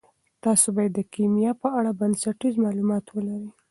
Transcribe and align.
تاسي 0.43 0.67
باید 0.75 0.91
د 0.95 0.99
کیمیا 1.13 1.51
په 1.61 1.67
اړه 1.77 1.91
بنسټیز 1.99 2.53
معلومات 2.65 3.05
ولرئ. 3.09 3.47